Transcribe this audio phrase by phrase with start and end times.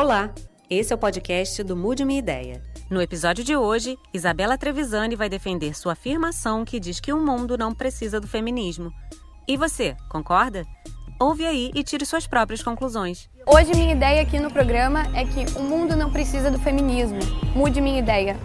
[0.00, 0.30] Olá,
[0.70, 2.62] esse é o podcast do Mude Minha Ideia.
[2.88, 7.58] No episódio de hoje, Isabela Trevisani vai defender sua afirmação que diz que o mundo
[7.58, 8.92] não precisa do feminismo.
[9.48, 10.64] E você, concorda?
[11.18, 13.28] Ouve aí e tire suas próprias conclusões.
[13.44, 17.18] Hoje minha ideia aqui no programa é que o mundo não precisa do feminismo.
[17.56, 18.36] Mude minha ideia.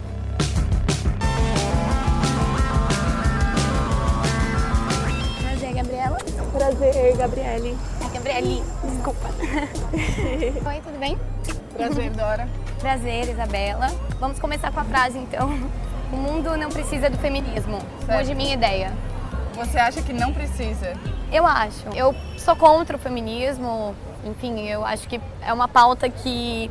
[5.40, 6.18] Prazer, Gabriela.
[6.52, 7.78] Prazer, Gabriele.
[8.00, 8.60] É Gabriele,
[9.04, 9.28] desculpa.
[10.66, 11.18] Oi, tudo bem?
[11.76, 12.48] Prazer, Dora.
[12.80, 13.88] Prazer, Isabela.
[14.18, 15.50] Vamos começar com a frase então.
[16.10, 17.78] O mundo não precisa do feminismo.
[18.06, 18.18] Certo.
[18.18, 18.92] Mude minha ideia.
[19.56, 20.94] Você acha que não precisa?
[21.30, 21.86] Eu acho.
[21.94, 23.94] Eu sou contra o feminismo.
[24.24, 26.70] Enfim, eu acho que é uma pauta que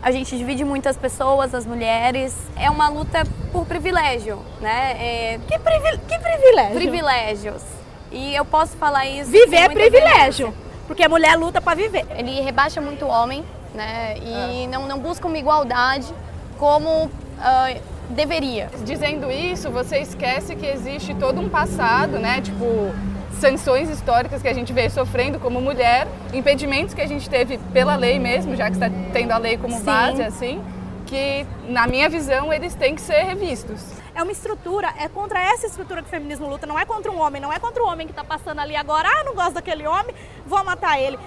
[0.00, 2.34] a gente divide muito as pessoas, as mulheres.
[2.56, 3.22] É uma luta
[3.52, 4.96] por privilégio, né?
[4.98, 5.98] É, Que, privil...
[6.08, 6.74] que privilégio.
[6.74, 7.62] privilégios.
[8.10, 9.30] E eu posso falar isso.
[9.30, 10.54] Viver é privilégio.
[10.86, 12.06] Porque a mulher luta pra viver.
[12.16, 13.44] Ele rebaixa muito o homem,
[13.74, 14.16] né?
[14.18, 16.12] E não, não busca uma igualdade
[16.58, 17.74] como ah,
[18.10, 18.70] deveria.
[18.84, 22.40] Dizendo isso, você esquece que existe todo um passado, né?
[22.40, 22.94] Tipo,
[23.40, 27.96] sanções históricas que a gente veio sofrendo como mulher, impedimentos que a gente teve pela
[27.96, 29.84] lei mesmo, já que está tendo a lei como Sim.
[29.84, 30.62] base, assim,
[31.06, 33.82] que, na minha visão, eles têm que ser revistos.
[34.16, 37.20] É uma estrutura, é contra essa estrutura que o feminismo luta, não é contra um
[37.20, 39.86] homem, não é contra o homem que tá passando ali agora, ah, não gosto daquele
[39.86, 40.14] homem,
[40.46, 41.18] vou matar ele.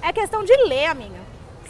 [0.00, 1.20] É questão de ler, amiga.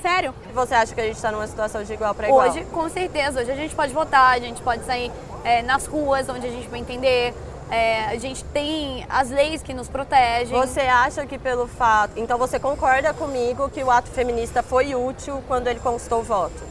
[0.01, 0.33] Sério.
[0.55, 2.49] Você acha que a gente está numa situação de igual para igual?
[2.49, 5.11] Hoje, com certeza, hoje a gente pode votar, a gente pode sair
[5.43, 7.35] é, nas ruas onde a gente vai entender.
[7.71, 10.57] é, a gente tem as leis que nos protegem.
[10.57, 12.13] Você acha que pelo fato.
[12.17, 16.70] Então você concorda comigo que o ato feminista foi útil quando ele conquistou o voto?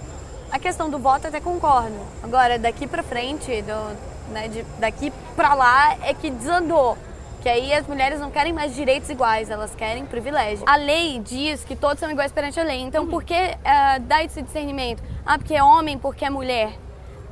[0.51, 1.95] A questão do voto até concordo.
[2.23, 6.97] Agora, daqui pra frente, do, né, de- daqui pra lá é que desandou.
[7.41, 10.65] Que aí as mulheres não querem mais direitos iguais, elas querem privilégio.
[10.67, 12.81] A lei diz que todos são iguais perante a lei.
[12.81, 13.57] Então, por que eh,
[14.01, 15.01] dá esse discernimento?
[15.25, 16.73] Ah, porque é homem, porque é mulher.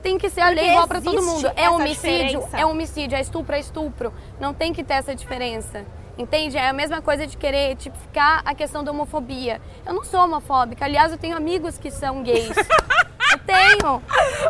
[0.01, 1.51] Tem que ser a lei Porque igual pra todo mundo.
[1.57, 2.57] É homicídio, diferença.
[2.57, 4.13] é homicídio, é estupro, é estupro.
[4.39, 5.83] Não tem que ter essa diferença.
[6.17, 6.57] Entende?
[6.57, 9.59] É a mesma coisa de querer tipificar a questão da homofobia.
[9.85, 10.85] Eu não sou homofóbica.
[10.85, 12.55] Aliás, eu tenho amigos que são gays.
[13.47, 14.01] Eu tenho.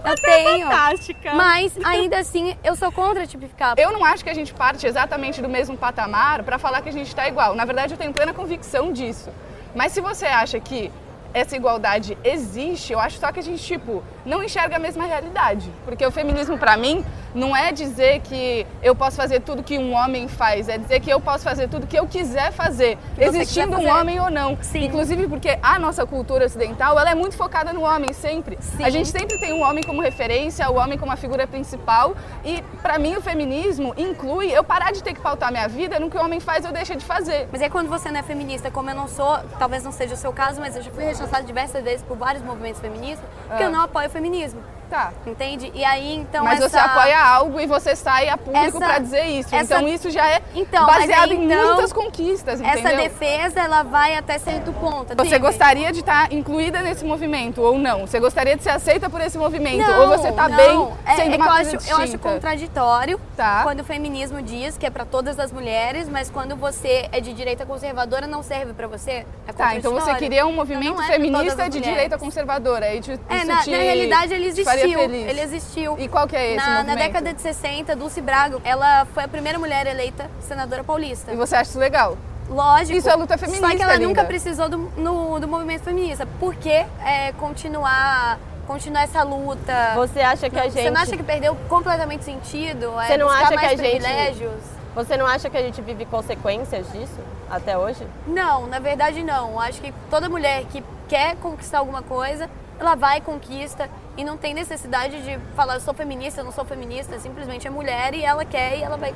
[0.04, 0.68] Eu tenho.
[0.68, 1.34] Fantástica.
[1.34, 3.76] Mas ainda assim, eu sou contra tipificar.
[3.78, 6.94] Eu não acho que a gente parte exatamente do mesmo patamar para falar que a
[6.94, 7.54] gente está igual.
[7.54, 9.30] Na verdade, eu tenho plena convicção disso.
[9.76, 10.92] Mas se você acha que
[11.34, 15.72] essa igualdade existe, eu acho só que a gente, tipo, não enxerga a mesma realidade.
[15.86, 17.06] Porque o feminismo, para mim,
[17.38, 21.10] não é dizer que eu posso fazer tudo que um homem faz, é dizer que
[21.10, 24.58] eu posso fazer tudo que eu quiser fazer, você existindo um homem ou não.
[24.62, 24.86] Sim.
[24.86, 28.58] Inclusive porque a nossa cultura ocidental, ela é muito focada no homem sempre.
[28.60, 28.84] Sim.
[28.84, 32.16] A gente sempre tem um homem como referência, o homem como a figura principal.
[32.44, 36.10] E para mim o feminismo inclui eu parar de ter que pautar minha vida no
[36.10, 37.48] que o homem faz ou deixa de fazer.
[37.52, 40.18] Mas é quando você não é feminista, como eu não sou, talvez não seja o
[40.18, 43.62] seu caso, mas eu já fui rechaçada diversas vezes por vários movimentos feministas, Ah.
[43.62, 44.60] eu não apoio o feminismo.
[44.90, 45.12] Tá.
[45.26, 45.72] Entende?
[45.76, 46.44] E aí, então.
[46.46, 46.70] Mas essa...
[46.70, 49.54] você apoia algo e você sai a público Essa- para dizer isso.
[49.54, 52.98] essa- Então isso já é Então, baseado aí, em então, muitas conquistas, Essa entendeu?
[52.98, 55.08] defesa, ela vai até certo ponto.
[55.08, 55.40] Você entende?
[55.40, 58.08] gostaria de estar incluída nesse movimento ou não?
[58.08, 59.86] Você gostaria de ser aceita por esse movimento?
[59.86, 60.56] Não, ou você tá não.
[60.58, 63.64] bem é, sendo é uma eu coisa acho, eu acho contraditório Tá.
[63.64, 67.34] quando o feminismo diz que é pra todas as mulheres, mas quando você é de
[67.34, 69.26] direita conservadora não serve pra você.
[69.48, 71.84] É Tá, então você queria um Então movimento não é feminista de mulheres.
[71.90, 72.94] direita conservadora.
[72.94, 75.00] E te, É, isso na, te- na realidade ele te faria existiu.
[75.00, 75.28] feliz.
[75.30, 75.96] Ele existiu.
[76.00, 79.28] E qual que é esse na, na década de 60, Dulce Braga, ela foi a
[79.28, 81.32] primeira mulher eleita senadora paulista.
[81.32, 82.18] E você acha isso legal?
[82.50, 82.98] Lógico.
[82.98, 84.08] Isso é luta feminista, Só que ela linda.
[84.08, 86.26] nunca precisou do, no- do movimento feminista.
[86.40, 89.92] Por que é, continuar, continuar essa luta?
[89.96, 90.74] Você acha que a gente.
[90.82, 92.98] Você não acha que perdeu completamente sentido?
[93.02, 94.78] É, Você não buscar acha que mais a gente- privilégios?
[94.96, 97.20] Você não acha que a gente vive consequências disso
[97.52, 98.08] até hoje?
[98.26, 99.60] Não, na verdade não.
[99.60, 102.50] Acho que toda mulher que quer conquistar alguma coisa,
[102.80, 106.52] ela vai e conquista e não tem necessidade de falar eu sou feminista, eu não
[106.52, 109.14] sou feminista, simplesmente é mulher e ela quer e ela vai.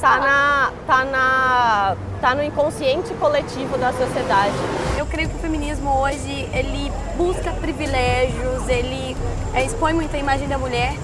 [0.00, 4.54] Tá na, tá na, tá no inconsciente coletivo da sociedade.
[4.96, 9.16] Eu creio que o feminismo hoje ele busca privilégios, ele
[9.52, 10.94] é, expõe muito a imagem da mulher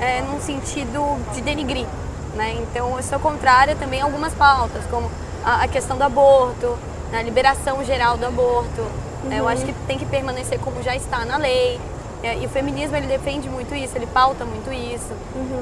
[0.00, 1.86] é, num sentido de denigrir.
[2.34, 2.58] Né?
[2.60, 5.10] Então eu sou contrária também a algumas pautas, como
[5.44, 6.78] a, a questão do aborto,
[7.12, 8.86] a liberação geral do aborto.
[9.30, 11.80] É, eu acho que tem que permanecer como já está na lei.
[12.22, 15.12] É, e o feminismo ele defende muito isso, ele pauta muito isso.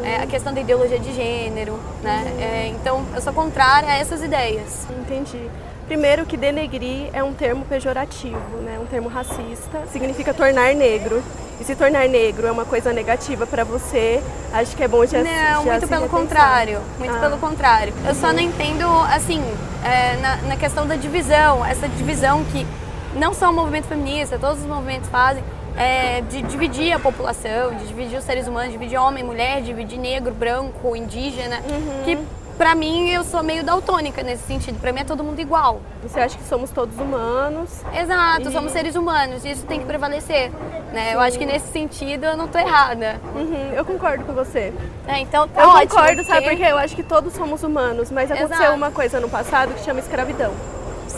[0.03, 1.79] É, a questão da ideologia de gênero.
[2.03, 2.25] Né?
[2.41, 4.87] É, então eu sou contrária a essas ideias.
[5.00, 5.50] Entendi.
[5.87, 8.79] Primeiro que denegrir é um termo pejorativo, né?
[8.81, 11.23] um termo racista, significa tornar negro.
[11.61, 15.23] E se tornar negro é uma coisa negativa para você, acho que é bom já
[15.23, 16.09] Não, já muito pelo repensar.
[16.09, 16.81] contrário.
[16.99, 17.19] Muito Ah.
[17.20, 17.94] pelo contrário.
[18.06, 19.43] Eu só não entendo, assim,
[19.82, 22.67] é, na, na questão da divisão, essa divisão que
[23.14, 25.43] não só o movimento feminista, todos os movimentos fazem,
[25.76, 30.32] é, de dividir a população, de dividir os seres humanos, dividir homem, mulher, dividir negro,
[30.32, 31.58] branco, indígena,
[32.05, 32.19] que
[32.56, 34.81] pra mim eu sou meio daltônica nesse sentido.
[34.81, 35.81] Pra mim é todo mundo igual.
[36.02, 37.82] Você acha que somos todos humanos?
[37.94, 40.50] Exato, E- somos seres humanos e isso tem que prevalecer.
[40.93, 41.12] Né?
[41.14, 43.20] Eu acho que nesse sentido eu não tô errada.
[43.34, 44.73] Uhum, eu concordo com você.
[45.06, 45.90] É, então tá Eu ótimo.
[45.90, 46.73] concordo, sabe porque- por quê?
[46.73, 48.76] Eu acho que todos somos humanos, mas aconteceu Exato.
[48.76, 50.52] uma coisa no passado que chama escravidão.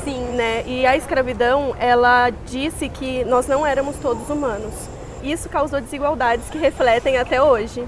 [0.08, 0.20] Sim.
[0.34, 0.64] né?
[0.66, 4.72] E a escravidão, ela disse que nós não éramos todos humanos.
[5.22, 7.84] Isso causou desigualdades que refletem até hoje,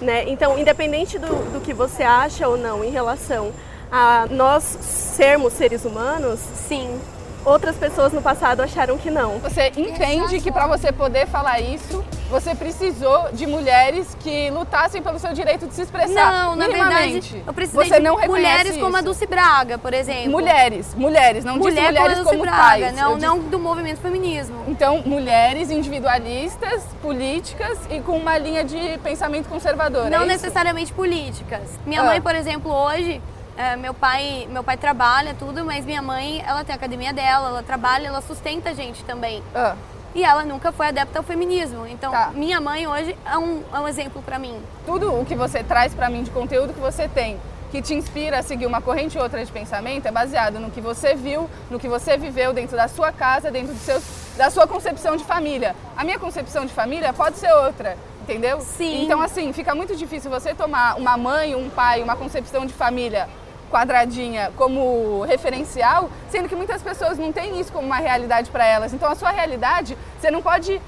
[0.00, 0.28] né?
[0.28, 3.52] Então, independente do, do que você acha ou não em relação
[3.90, 7.00] a nós sermos seres humanos, Sim.
[7.44, 9.38] Outras pessoas no passado acharam que não.
[9.38, 15.18] Você entende que para você poder falar isso, você precisou de mulheres que lutassem pelo
[15.18, 16.32] seu direito de se expressar.
[16.32, 19.04] Não, na verdade, eu precisei você de não reconhece mulheres como a isso.
[19.04, 20.30] Dulce Braga, por exemplo.
[20.30, 22.96] Mulheres, mulheres, não Mulher disse mulheres como a Dulce como Braga, pais.
[22.96, 24.56] não, não do movimento feminismo.
[24.66, 30.10] Então, mulheres individualistas, políticas e com uma linha de pensamento conservador.
[30.10, 30.26] Não é isso?
[30.28, 31.62] necessariamente políticas.
[31.86, 32.04] Minha Ah.
[32.06, 33.20] mãe, por exemplo, hoje,
[33.56, 37.48] é, meu pai, meu pai trabalha tudo, mas minha mãe, ela tem a academia dela,
[37.48, 39.42] ela trabalha, ela sustenta a gente também.
[39.54, 39.76] Ah,
[40.14, 41.86] E ela nunca foi adepta ao feminismo.
[41.88, 42.30] Então, Tá.
[42.34, 44.60] minha mãe hoje é um, é um exemplo pra mim.
[44.86, 47.36] tudo o que você traz para mim de conteúdo que você tem,
[47.72, 50.80] que te inspira a seguir uma corrente ou outra de pensamento, é baseado no que
[50.80, 54.00] você viu, no que você viveu dentro da sua casa, dentro do seu,
[54.36, 55.74] da sua concepção de família.
[55.96, 58.60] A minha concepção de família pode ser outra, entendeu?
[58.60, 59.02] Sim.
[59.04, 63.28] Então, assim, fica muito difícil você tomar uma mãe, um pai, uma concepção de família
[63.74, 68.94] quadradinha como referencial, sendo que muitas pessoas não têm isso como uma realidade para elas.
[68.94, 70.80] Então, a sua realidade, você não pode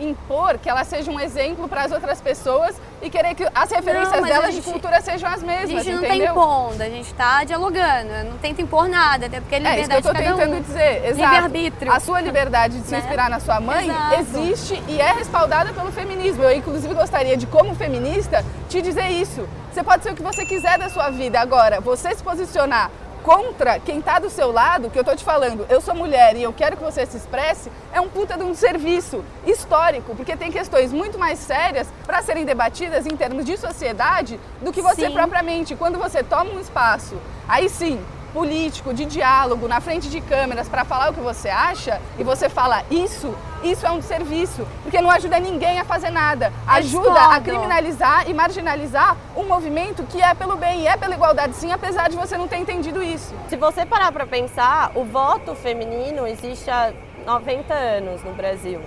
[0.00, 4.12] impor que ela seja um exemplo para as outras pessoas e querer que as referências
[4.12, 6.26] a delas de gente- cultura sejam as A mesmas, gente não entendeu?
[6.26, 8.10] tá impondo, a gente tá dialogando.
[8.10, 10.24] Eu Não tenta impor nada, até porque é É isso que liberdade eu tô de
[10.24, 10.62] cada tentando um.
[10.62, 11.92] dizer, exato.
[11.92, 12.98] A sua liberdade de se Né?
[12.98, 14.14] inspirar na sua mãe Exato.
[14.20, 16.42] existe e é respaldada pelo feminismo.
[16.42, 19.46] Eu, inclusive, gostaria de, como feminista, te dizer isso.
[19.72, 21.40] Você pode ser o que você quiser da sua vida.
[21.40, 22.90] Agora, você se posicionar
[23.24, 26.42] contra quem está do seu lado, que eu tô te falando, eu sou mulher e
[26.42, 30.52] eu quero que você se expresse, é um puta de um serviço histórico, porque tem
[30.52, 35.14] questões muito mais sérias para serem debatidas em termos de sociedade do que você Sim.
[35.14, 35.74] propriamente.
[35.74, 37.16] Quando você toma um espaço,
[37.48, 37.98] aí sim,
[38.34, 42.48] político, de diálogo, na frente de câmeras para falar o que você acha e você
[42.48, 43.32] fala isso,
[43.62, 46.52] isso é um serviço, porque não ajuda ninguém a fazer nada.
[46.66, 51.54] Ajuda a criminalizar e marginalizar um movimento que é pelo bem e é pela igualdade,
[51.54, 53.32] sim, apesar de você não ter entendido isso.
[53.48, 56.92] Se você parar para pensar, o voto feminino existe há
[57.24, 58.80] 90 anos no Brasil,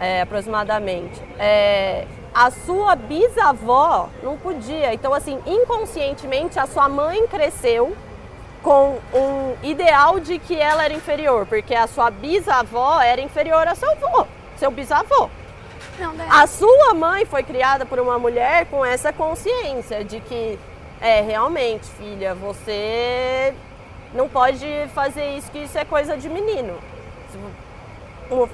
[0.00, 1.22] é, aproximadamente.
[1.38, 4.94] É, a sua bisavó não podia.
[4.94, 7.94] Então, assim, inconscientemente, a sua mãe cresceu
[8.62, 13.74] com um ideal de que ela era inferior, porque a sua bisavó era inferior a
[13.74, 14.26] seu avô,
[14.56, 15.28] seu bisavô.
[15.98, 16.26] Não, né?
[16.30, 20.58] A sua mãe foi criada por uma mulher com essa consciência de que,
[21.00, 23.52] é, realmente, filha, você
[24.14, 26.78] não pode fazer isso, que isso é coisa de menino.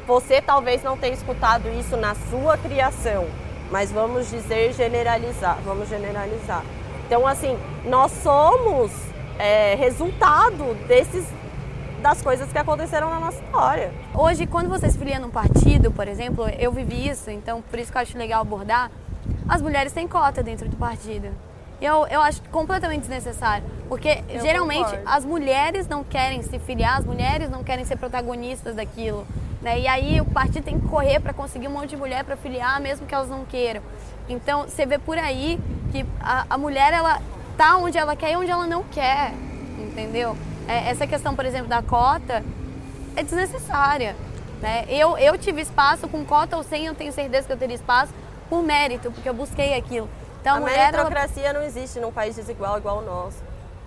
[0.06, 3.28] Você talvez não tenha escutado isso na sua criação,
[3.70, 6.64] mas vamos dizer generalizar, vamos generalizar.
[7.06, 8.90] Então, assim, nós somos
[9.38, 11.26] é, resultado desses
[12.02, 13.92] das coisas que aconteceram na nossa história.
[14.14, 17.90] Hoje, quando você se filia num partido, por exemplo, eu vivi isso, então por isso
[17.90, 18.90] que eu acho legal abordar,
[19.48, 21.28] as mulheres têm cota dentro do partido.
[21.80, 25.08] Eu, eu acho completamente desnecessário, porque Eu geralmente concordo.
[25.08, 29.26] as mulheres não querem se filiar, as mulheres não querem ser protagonistas daquilo.
[29.62, 29.80] Né?
[29.80, 32.80] E aí o partido tem que correr para conseguir um monte de mulher para filiar,
[32.80, 33.80] mesmo que elas não queiram.
[34.28, 35.58] Então você vê por aí
[35.92, 37.20] que a, a mulher ela
[37.58, 39.34] tá onde ela quer e onde ela não quer,
[39.78, 40.36] entendeu?
[40.68, 42.42] É, essa questão, por exemplo, da cota
[43.16, 44.14] é desnecessária.
[44.62, 44.86] Né?
[44.88, 48.12] Eu, eu tive espaço com cota ou sem, eu tenho certeza que eu teria espaço
[48.48, 50.08] por mérito, porque eu busquei aquilo.
[50.40, 53.38] Então, a mulher, ela, meritocracia não existe num país desigual igual o nosso.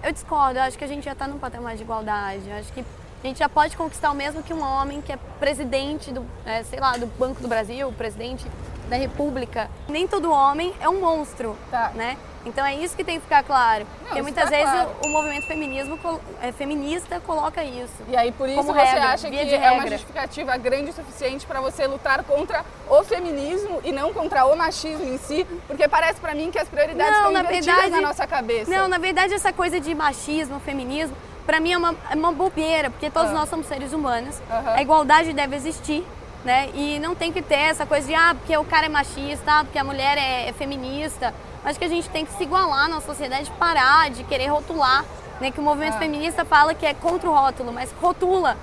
[0.04, 2.42] eu discordo, eu acho que a gente já está num patamar de igualdade.
[2.50, 2.82] Eu acho que
[3.24, 6.64] a gente já pode conquistar o mesmo que um homem que é presidente do, é,
[6.64, 8.46] sei lá, do Banco do Brasil, presidente
[8.90, 9.70] da República.
[9.88, 11.92] Nem todo homem é um monstro, Tá.
[11.96, 12.18] né?
[12.46, 13.86] Então é isso que tem que ficar claro.
[14.00, 14.90] Porque isso muitas tá vezes claro.
[15.04, 16.00] o, o movimento feminismo,
[16.42, 17.94] é, feminista coloca isso.
[18.08, 21.62] E aí, por isso, você regra, acha que é uma justificativa grande o suficiente para
[21.62, 25.46] você lutar contra o feminismo e não contra o machismo em si?
[25.68, 28.72] Porque parece para mim que as prioridades Não, estão na invertidas verdade- na nossa cabeça.
[28.72, 32.90] Não, na verdade essa coisa de machismo, feminismo, pra mim é uma, é uma bobeira,
[32.90, 33.36] porque todos Ah.
[33.36, 34.42] nós somos seres humanos.
[34.50, 34.74] Aham.
[34.74, 36.06] A igualdade deve existir,
[36.44, 36.70] né?
[36.74, 39.64] E não tem que ter essa coisa de, ah, porque o cara é machista, ah,
[39.64, 41.34] porque a mulher é, é feminista.
[41.64, 45.06] Acho que a gente tem que se igualar na sociedade, parar de querer rotular,
[45.40, 45.52] né?
[45.52, 46.00] Que o movimento Ah.
[46.00, 48.58] feminista fala que é contra o rótulo, mas rotula.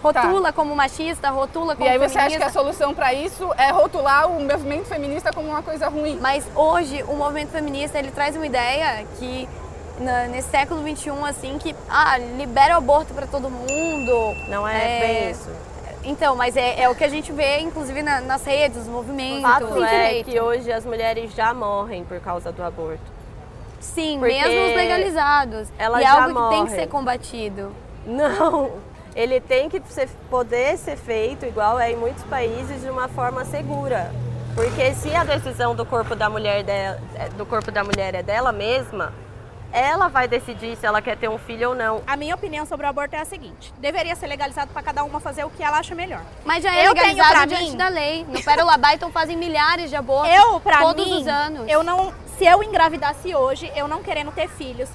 [0.00, 2.20] Rotula como machista, rotula como E aí você feminista.
[2.20, 6.16] acha que a solução para isso é rotular o movimento feminista como uma coisa ruim?
[6.20, 9.48] Mas hoje o movimento feminista ele traz uma ideia que
[9.98, 14.36] na- nesse século XXI assim que ah libera o aborto para todo mundo.
[14.48, 15.50] Não é, bem isso.
[16.08, 19.38] Então, mas é, é o que a gente vê inclusive na- nas redes, os movimentos.
[19.40, 23.02] O fato Tem é que hoje as mulheres já morrem por causa do aborto.
[23.78, 25.68] sim, porque mesmo os legalizados.
[25.78, 27.72] elas e é algo que tem que ser combatido.
[28.06, 28.70] Não,
[29.14, 33.44] ele tem que ser- poder ser feito igual é em muitos países de uma forma
[33.44, 34.10] segura.
[34.54, 36.98] Porque se a decisão do corpo da mulher dela-
[37.36, 39.12] do corpo da mulher é dela mesma,
[39.72, 42.02] ela vai decidir se ela quer ter um filho ou não.
[42.06, 45.20] A minha opinião sobre o aborto é a seguinte: deveria ser legalizado para cada uma
[45.20, 46.22] fazer o que ela acha melhor.
[46.44, 48.24] Mas já é Eu tenho legalizado pra diante mim- da lei.
[48.28, 51.68] No Pérola Byton fazem milhares de abortos Eu, pra todos mim, os anos.
[51.68, 54.88] eu não, se eu engravidasse hoje, eu não querendo ter filhos,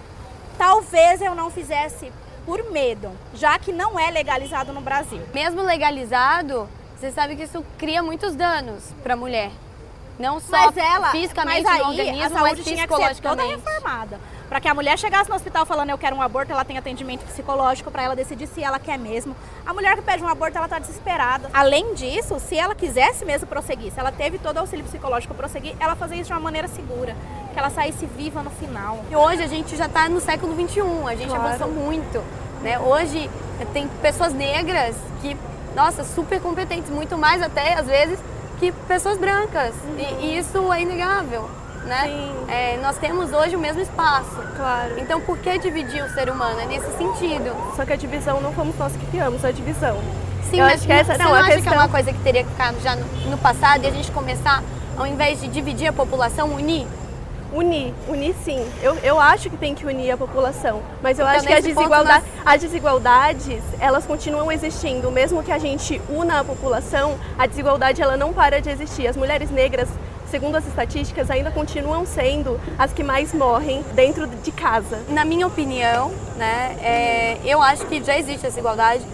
[0.58, 2.12] talvez eu não fizesse
[2.46, 5.22] por medo, já que não é legalizado no Brasil.
[5.34, 6.68] Mesmo legalizado,
[7.00, 9.52] você sabe que isso cria muitos danos para a mulher.
[10.20, 13.16] Não só Mas ela, fisicamente mas aí no a organismo, saúde mas tinha que ser
[13.22, 14.20] toda reformada.
[14.54, 17.26] Para que a mulher chegasse no hospital falando eu quero um aborto, ela tem atendimento
[17.26, 19.36] psicológico para ela decidir se ela quer mesmo.
[19.66, 21.50] A mulher que pede um aborto, ela tá desesperada.
[21.52, 25.76] Além disso, se ela quisesse mesmo prosseguir, se ela teve todo o auxílio psicológico prosseguir,
[25.80, 27.16] ela fazia isso de uma maneira segura,
[27.52, 29.04] que ela saísse viva no final.
[29.10, 31.46] E hoje a gente já está no século XXI, a gente Claro.
[31.46, 32.24] avançou muito.
[32.62, 32.78] Né?
[32.78, 33.28] Hoje
[33.74, 35.36] tem pessoas negras que,
[35.76, 38.20] nossa, super competentes, muito mais até às vezes
[38.60, 39.74] que pessoas brancas.
[39.98, 41.50] E, e isso é inegável.
[41.86, 42.32] Né?
[42.48, 44.38] É, nós temos hoje o mesmo espaço.
[44.56, 44.94] Claro.
[44.98, 46.60] Então por que dividir o ser humano?
[46.62, 47.54] É nesse sentido.
[47.76, 49.98] Só que a divisão não fomos nós que criamos, a divisão.
[50.50, 52.14] Sim, Eu mas acho que essa- não, não, a acha que é questão- uma coisa
[52.14, 54.64] que teria que ficar já no, no passado e a gente começar,
[54.98, 56.88] ao invés de dividir a população, unir?
[57.52, 58.66] Unir, unir sim.
[58.82, 61.64] Eu, eu acho que tem que unir a população, mas eu Então, acho que as,
[61.64, 65.12] nesse ponto, desigualda as desigualdades, elas continuam existindo.
[65.12, 69.08] Mesmo que a gente una a população, a desigualdade ela não para de existir.
[69.08, 69.88] As mulheres negras,
[70.34, 75.00] segundo as estatísticas, ainda continuam sendo as que mais morrem dentro de casa.
[75.10, 79.06] Na minha opinião, né, é, eu acho que já existe essa igualdade,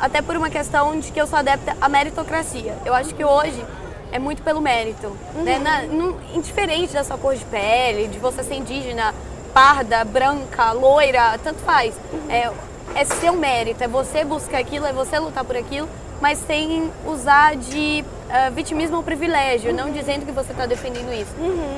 [0.00, 2.74] até por uma questão de que eu sou adepta à meritocracia.
[2.86, 3.62] Eu acho que hoje
[4.10, 8.42] é muito pelo mérito, né, na- não- indiferente da sua cor de pele, de você
[8.42, 9.14] ser indígena,
[9.52, 11.94] parda, branca, loira, tanto faz.
[12.30, 12.50] É,
[12.94, 15.86] é seu mérito, é você buscar aquilo, é você lutar por aquilo,
[16.22, 21.34] mas sem usar de ah, vitimismo ou privilégio, não dizendo que você está defendendo isso.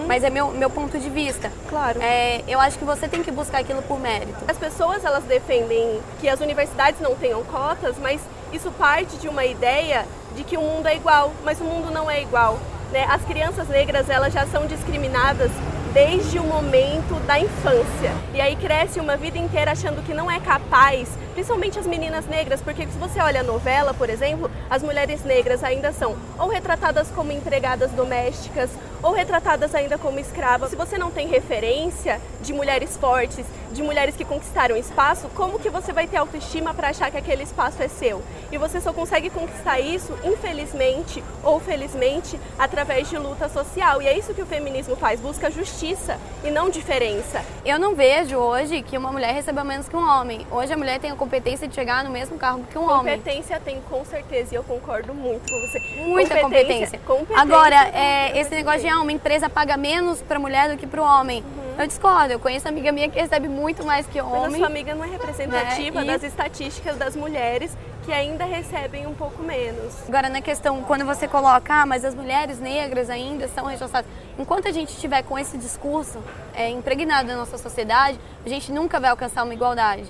[0.07, 1.51] Mas é meu, meu ponto de vista.
[1.67, 1.99] Claro.
[2.03, 4.45] É, eu acho que você tem que buscar aquilo por mérito.
[4.47, 8.21] As pessoas elas defendem que as universidades não tenham cotas, mas
[8.53, 10.05] isso parte de uma ideia
[10.37, 12.59] de que o mundo é igual, mas o mundo não é igual.
[12.93, 13.07] Né?
[13.09, 15.51] As crianças negras elas já são discriminadas
[15.95, 18.13] desde o momento da infância.
[18.35, 22.63] E aí cresce uma vida inteira achando que não é capaz, principalmente as meninas negras,
[22.63, 27.11] porque se você olha a novela, por exemplo, as mulheres negras ainda são ou retratadas
[27.11, 28.71] como empregadas domésticas
[29.03, 30.71] ou retratadas ainda como escravas.
[30.71, 35.69] Se você não tem referência de mulheres fortes, de mulheres que conquistaram espaço, como que
[35.69, 38.23] você vai ter autoestima para achar que aquele espaço é seu?
[38.51, 44.01] E você só consegue conquistar isso, infelizmente ou felizmente, através de luta social.
[44.01, 47.45] E é isso que o feminismo faz, busca justiça e não diferença.
[47.65, 50.47] Eu não vejo hoje que uma mulher receba menos que um homem.
[50.51, 53.17] Hoje a mulher tem a competência de chegar no mesmo cargo que um homem.
[53.17, 55.81] Competência tem com certeza e eu concordo muito com você.
[56.05, 56.99] Muita competência.
[57.07, 60.77] competência Agora, tem, é, esse negócio de ah, uma empresa paga menos para mulher do
[60.77, 61.43] que para o homem.
[61.79, 62.33] Eu discordo.
[62.33, 64.29] Eu conheço amiga minha que recebe muito mais que Uhum.
[64.31, 64.59] Mas a homem.
[64.59, 66.05] sua amiga não é representativa Né?
[66.05, 69.95] E- das estatísticas das mulheres que ainda recebem um pouco menos.
[70.07, 74.09] Agora, na questão, quando você coloca, ah, mas as mulheres negras ainda são rechaçadas.
[74.39, 76.19] Enquanto a gente estiver com esse discurso
[76.55, 80.05] é, impregnado na nossa sociedade, a gente nunca vai alcançar uma igualdade.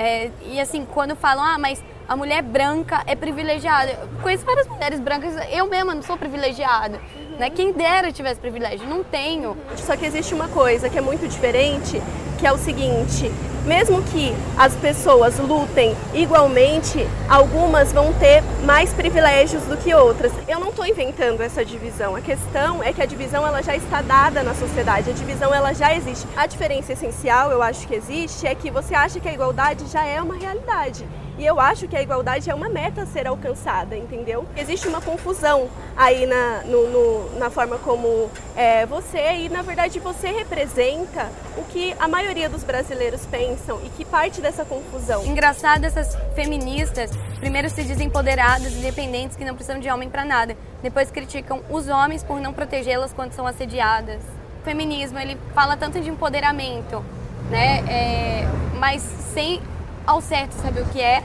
[0.00, 3.92] É, e assim, quando falam, ah, mas a mulher branca é privilegiada.
[3.92, 6.98] Eu conheço várias mulheres brancas, eu mesma não sou privilegiada.
[7.38, 7.50] Né?
[7.50, 9.54] Quem dera eu tivesse privilégio, não tenho.
[9.76, 12.00] Só que existe uma coisa que é muito diferente,
[12.38, 13.30] que é o seguinte:
[13.64, 20.32] mesmo que as pessoas lutem igualmente, algumas vão ter mais privilégios do que outras.
[20.48, 22.16] Eu não estou inventando essa divisão.
[22.16, 25.10] A questão é que a divisão ela já está dada na sociedade.
[25.10, 26.26] A divisão ela já existe.
[26.36, 30.04] A diferença essencial, eu acho que existe, é que você acha que a igualdade já
[30.04, 31.06] é uma realidade.
[31.40, 34.44] E eu acho que a igualdade é uma meta a ser alcançada, entendeu?
[34.54, 39.98] Existe uma confusão aí na, no- no- na forma como é, você, e na verdade
[40.00, 45.24] você representa o que a maioria dos brasileiros pensam e que parte dessa confusão.
[45.24, 50.54] Engraçado essas feministas, primeiro se dizem empoderadas, independentes, que não precisam de homem pra nada.
[50.82, 54.20] Depois criticam os homens por não protegê-las quando são assediadas.
[54.60, 57.02] O feminismo, ele fala tanto de empoderamento,
[57.48, 57.82] né?
[57.88, 58.44] É,
[58.78, 59.00] mas
[59.32, 59.62] sem
[60.06, 61.22] ao certo saber o que é.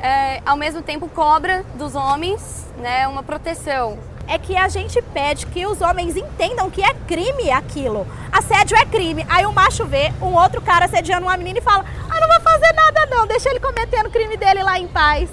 [0.00, 3.98] é, ao mesmo tempo cobra dos homens né, uma proteção.
[4.28, 8.06] É que a gente pede que os homens entendam que é crime aquilo.
[8.30, 9.26] Assédio é crime.
[9.28, 12.40] Aí o macho vê um outro cara assediando uma menina e fala: Ah, não vou
[12.40, 15.28] fazer nada não, deixa ele cometendo o crime dele lá em paz.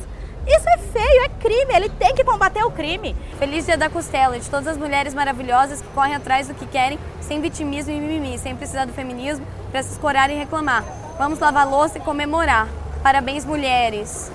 [0.48, 3.16] Isso é feio, é crime, ele tem que combater o crime.
[3.38, 6.98] Feliz Dia da Costela, de todas as mulheres maravilhosas que correm atrás do que querem,
[7.22, 10.84] sem vitimismo e mimimi, sem precisar do feminismo para se escorar e reclamar.
[11.20, 12.70] Vamos lavar louça e comemorar.
[13.04, 14.32] Parabéns, mulheres.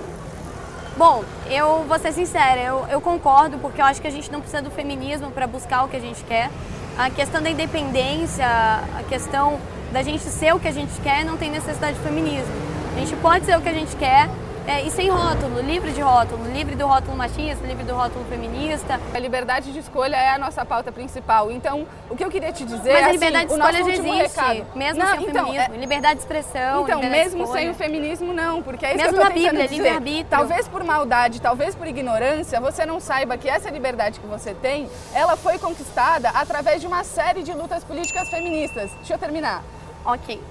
[0.95, 4.39] Bom, eu vou ser sincera, eu, eu concordo, porque eu acho que a gente não
[4.39, 6.51] precisa do feminismo para buscar o que a gente quer.
[6.95, 9.59] A questão da independência, a questão
[9.91, 12.53] da gente ser o que a gente quer, não tem necessidade de feminismo.
[12.95, 14.29] A gente pode ser o que a gente quer
[14.67, 18.99] é, e sem rótulo, livre de rótulo, livre do rótulo machista, livre do rótulo feminista.
[19.13, 21.51] A liberdade de escolha é a nossa pauta principal.
[21.51, 23.91] Então, o que eu queria te dizer Mas é a liberdade assim, de escolha já
[23.91, 24.65] existe, recado.
[24.75, 25.75] mesmo não, sem o então, feminismo.
[25.75, 25.77] É...
[25.77, 29.23] Liberdade de expressão, Então, mesmo sem o feminismo, não, porque é isso mesmo que eu
[29.23, 30.25] tô na Bíblia, livre-arbítrio.
[30.29, 34.89] Talvez por maldade, talvez por ignorância, você não saiba que essa liberdade que você tem,
[35.13, 38.91] ela foi conquistada através de uma série de lutas políticas feministas.
[38.95, 39.63] Deixa eu terminar.
[40.03, 40.41] Ok.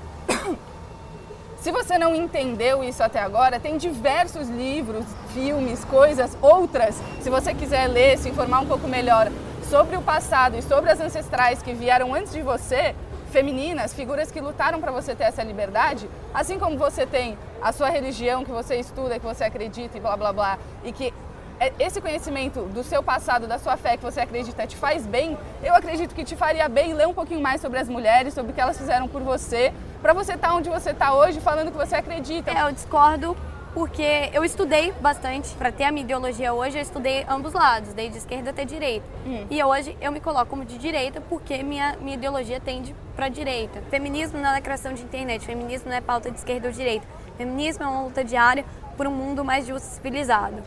[1.64, 6.94] Se você não entendeu isso até agora, tem diversos livros, filmes, coisas, outras.
[7.23, 9.33] Se você quiser ler, se informar um pouco melhor
[9.71, 12.94] sobre o passado e sobre as ancestrais que vieram antes de você,
[13.30, 17.88] femininas, figuras que lutaram para você ter essa liberdade, assim como você tem a sua
[17.88, 21.14] religião que você estuda, que você acredita e blá blá blá, e que
[21.78, 25.75] esse conhecimento do seu passado, da sua fé que você acredita te faz bem, eu
[25.75, 28.61] acredito que te faria bem ler um pouquinho mais sobre as mulheres, sobre o que
[28.61, 29.73] elas fizeram por você,
[30.05, 32.51] para você estar tá onde você está hoje falando que você acredita.
[32.51, 33.35] É, eu discordo
[33.73, 38.19] porque eu estudei bastante para ter a minha ideologia hoje, eu estudei ambos lados, desde
[38.19, 39.07] esquerda até direita.
[39.27, 39.47] Hum.
[39.49, 43.81] E hoje eu me coloco como de direita porque minha, minha ideologia tende para direita.
[43.89, 47.07] Feminismo não é criação de internet, feminismo não é pauta de esquerda ou direita.
[47.39, 48.63] Feminismo é uma luta diária
[48.99, 50.63] por um mundo mais justo e civilizado.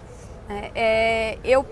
[0.50, 1.64] É, é, eu,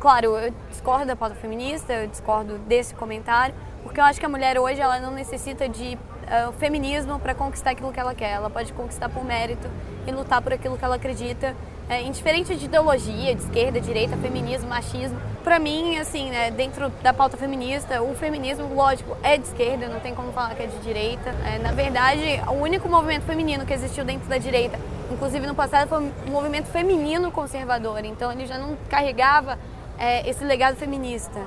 [0.00, 4.28] claro, eu discordo da pauta feminista, eu discordo desse comentário, porque eu acho que a
[4.28, 5.98] mulher hoje ela não necessita de
[6.30, 8.30] uh, feminismo para conquistar aquilo que ela quer.
[8.30, 9.68] Ela pode conquistar por mérito
[10.06, 11.54] e lutar por aquilo que ela acredita,
[11.88, 15.20] é, indiferente de ideologia, de esquerda, direita, feminismo, machismo.
[15.42, 19.98] Para mim, assim, né, dentro da pauta feminista, o feminismo, lógico, é de esquerda, não
[19.98, 21.30] tem como falar que é de direita.
[21.44, 24.78] É, na verdade, o único movimento feminino que existiu dentro da direita,
[25.10, 28.04] inclusive no passado, foi um movimento feminino conservador.
[28.04, 29.58] Então, ele já não carregava
[29.98, 31.40] é, esse legado feminista.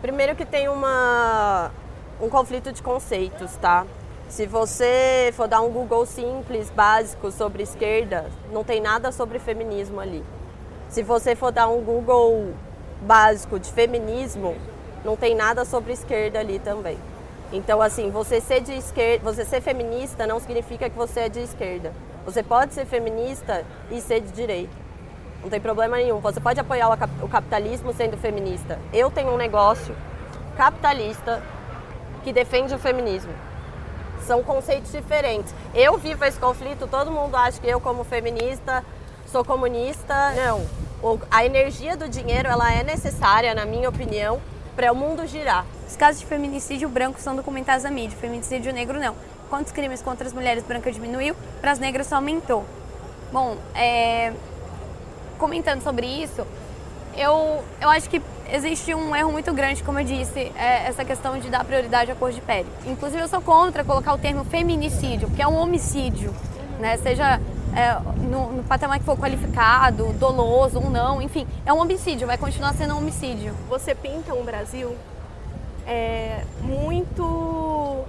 [0.00, 1.70] Primeiro que tem uma,
[2.20, 3.86] um conflito de conceitos, tá?
[4.32, 10.00] Se você for dar um Google simples, básico sobre esquerda, não tem nada sobre feminismo
[10.00, 10.24] ali.
[10.88, 12.54] Se você for dar um Google
[13.02, 14.56] básico de feminismo,
[15.04, 16.96] não tem nada sobre esquerda ali também.
[17.52, 21.40] Então, assim, você ser de esquerda, você ser feminista não significa que você é de
[21.40, 21.92] esquerda.
[22.24, 24.72] Você pode ser feminista e ser de direita.
[25.42, 26.20] Não tem problema nenhum.
[26.20, 26.88] Você pode apoiar
[27.20, 28.78] o capitalismo sendo feminista.
[28.94, 29.94] Eu tenho um negócio
[30.56, 31.42] capitalista
[32.24, 33.51] que defende o feminismo
[34.22, 35.54] são conceitos diferentes.
[35.74, 38.84] Eu vivo esse conflito, todo mundo acha que eu como feminista
[39.26, 40.32] sou comunista.
[40.32, 40.66] Não.
[41.30, 44.40] A energia do dinheiro ela é necessária, na minha opinião,
[44.76, 45.66] para o mundo girar.
[45.88, 49.16] Os casos de feminicídio branco são documentados na mídia, feminicídio negro não.
[49.50, 52.64] Quantos crimes contra as mulheres brancas diminuiu, para as negras só aumentou.
[53.32, 54.32] Bom, é...
[55.38, 56.46] comentando sobre isso,
[57.16, 61.38] eu, eu acho que existe um erro muito grande, como eu disse, é essa questão
[61.38, 62.68] de dar prioridade à cor de pele.
[62.86, 66.34] Inclusive, eu sou contra colocar o termo feminicídio, porque é um homicídio,
[66.78, 66.98] né?
[66.98, 67.40] Seja
[67.74, 67.94] é,
[68.28, 72.74] no, no, patamar que for qualificado, doloso ou não, enfim, é um homicídio, vai continuar
[72.74, 73.54] sendo um homicídio.
[73.70, 74.94] Você pinta um Brasil
[75.86, 78.04] é, muito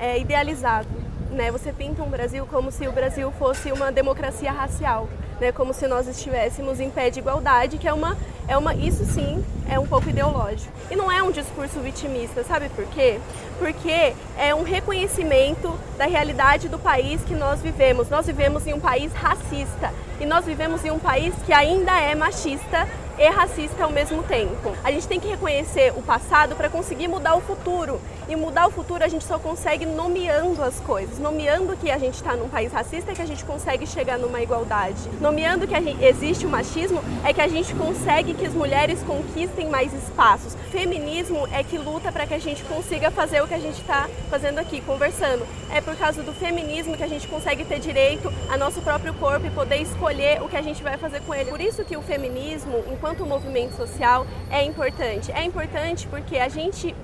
[0.00, 0.88] é, idealizado,
[1.32, 1.50] né?
[1.50, 5.08] Você pinta um Brasil como se o Brasil fosse uma democracia racial
[5.40, 9.04] né, como se nós estivéssemos em pé de igualdade, que é uma, é uma, isso
[9.06, 10.70] sim é um pouco ideológico.
[10.90, 13.18] E não é um discurso vitimista, sabe por quê?
[13.58, 18.08] Porque é um reconhecimento da realidade do país que nós vivemos.
[18.08, 22.14] Nós vivemos em um país racista e nós vivemos em um país que ainda é
[22.14, 22.86] machista
[23.18, 24.74] e racista ao mesmo tempo.
[24.82, 28.00] A gente tem que reconhecer o passado para conseguir mudar o futuro.
[28.30, 31.18] E mudar o futuro a gente só consegue nomeando as coisas.
[31.18, 34.40] Nomeando que a gente está num país racista é que a gente consegue chegar numa
[34.40, 35.00] igualdade.
[35.20, 39.68] Nomeando que gente, existe o machismo é que a gente consegue que as mulheres conquistem
[39.68, 40.54] mais espaços.
[40.70, 44.08] Feminismo é que luta para que a gente consiga fazer o que a gente está
[44.30, 45.44] fazendo aqui, conversando.
[45.74, 49.48] É por causa do feminismo que a gente consegue ter direito a nosso próprio corpo
[49.48, 51.50] e poder escolher o que a gente vai fazer com ele.
[51.50, 55.32] Por isso que o feminismo, enquanto movimento social, é importante.
[55.32, 56.94] É importante porque a gente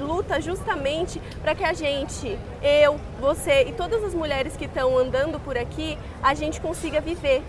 [0.00, 5.38] luta justamente para que a gente, eu, você e todas as mulheres que estão andando
[5.40, 7.42] por aqui, a gente consiga viver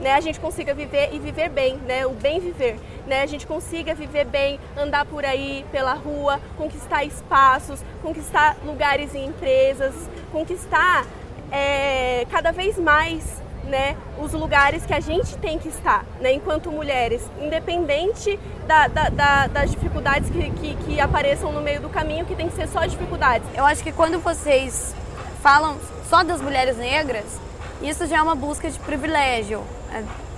[0.00, 3.46] né, a gente consiga viver e viver bem, né, o bem viver, né, a gente
[3.46, 9.94] consiga viver bem, andar por aí pela rua, conquistar espaços, conquistar lugares em empresas,
[10.30, 11.04] conquistar
[11.50, 16.72] é, cada vez mais né, os lugares que a gente tem que estar, né, enquanto
[16.72, 22.24] mulheres, independente da, da, da, das dificuldades que, que, que, apareçam no meio do caminho,
[22.24, 23.46] que tem que ser só dificuldades.
[23.54, 24.94] Eu acho que quando vocês
[25.42, 25.76] falam
[26.08, 27.40] só das mulheres negras,
[27.82, 29.62] isso já é uma busca de privilégio.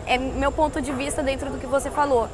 [0.06, 2.28] É, é meu ponto de vista dentro do que você falou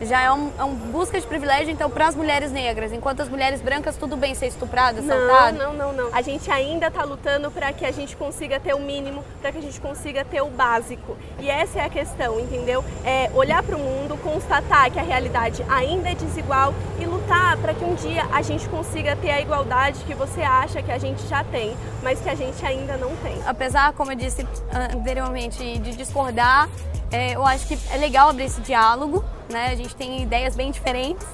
[0.00, 2.92] já é um, é um busca de privilégio, então, para as mulheres negras.
[2.92, 5.52] Enquanto as mulheres brancas, tudo bem ser estuprada, assaltada?
[5.52, 6.14] Não, não, não, não.
[6.14, 9.58] A gente ainda está lutando para que a gente consiga ter o mínimo, para que
[9.58, 11.16] a gente consiga ter o básico.
[11.38, 12.84] E essa é a questão, entendeu?
[13.04, 17.74] É olhar para o mundo, constatar que a realidade ainda é desigual e lutar para
[17.74, 21.26] que um dia a gente consiga ter a igualdade que você acha que a gente
[21.26, 23.36] já tem, mas que a gente ainda não tem.
[23.46, 24.46] Apesar, como eu disse
[24.94, 26.68] anteriormente, de discordar,
[27.10, 29.68] é, eu acho que é legal abrir esse diálogo, né?
[29.70, 31.26] A gente tem ideias bem diferentes,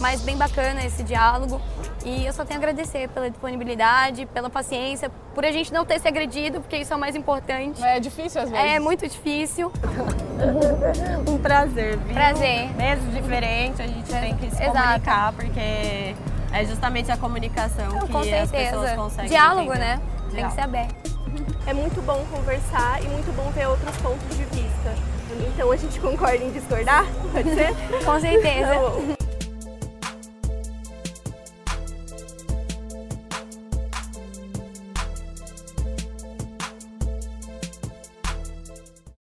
[0.00, 1.60] mas bem bacana esse diálogo.
[2.04, 5.98] E eu só tenho a agradecer pela disponibilidade, pela paciência, por a gente não ter
[5.98, 7.82] se agredido, porque isso é o mais importante.
[7.82, 8.66] É difícil às vezes.
[8.66, 9.72] É muito difícil.
[11.28, 12.14] um prazer, viu?
[12.14, 12.70] Prazer.
[12.76, 14.78] Mesmo diferente, a gente é, tem que se exato.
[14.78, 16.14] comunicar, porque
[16.52, 19.78] é justamente a comunicação não, que as pessoas conseguem Diálogo, entender.
[19.78, 19.96] né?
[19.96, 20.34] Diálogo.
[20.34, 21.14] Tem que ser aberto.
[21.66, 25.13] É muito bom conversar e muito bom ver outros pontos de vista.
[25.40, 27.06] Então a gente concorda em discordar?
[27.32, 27.74] Pode ser?
[28.04, 28.74] Com certeza.
[28.74, 29.13] Tá